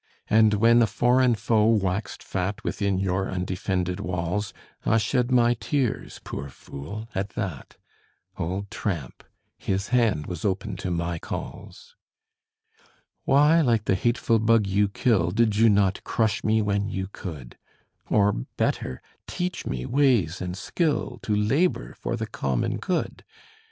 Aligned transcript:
And 0.31 0.55
when 0.55 0.81
a 0.81 0.87
foreign 0.87 1.35
foe 1.35 1.67
waxed 1.67 2.23
fat 2.23 2.63
Within 2.63 2.97
your 2.97 3.29
undefended 3.29 3.99
walls, 3.99 4.51
I 4.83 4.97
shed 4.97 5.29
my 5.29 5.53
tears, 5.53 6.19
poor 6.23 6.49
fool, 6.49 7.07
at 7.13 7.29
that: 7.35 7.77
Old 8.35 8.71
tramp, 8.71 9.23
his 9.59 9.89
hand 9.89 10.25
was 10.25 10.43
open 10.43 10.75
to 10.77 10.89
my 10.89 11.19
calls. 11.19 11.95
Why, 13.25 13.61
like 13.61 13.85
the 13.85 13.93
hateful 13.93 14.39
bug 14.39 14.65
you 14.65 14.87
kill, 14.87 15.29
Did 15.29 15.57
you 15.57 15.69
not 15.69 16.03
crush 16.03 16.43
me 16.43 16.63
when 16.63 16.89
you 16.89 17.07
could? 17.07 17.59
Or 18.09 18.33
better, 18.33 19.03
teach 19.27 19.67
me 19.67 19.85
ways 19.85 20.41
and 20.41 20.57
skill 20.57 21.19
To 21.21 21.35
labor 21.35 21.93
for 21.93 22.15
the 22.15 22.25
common 22.25 22.77
good? 22.77 23.23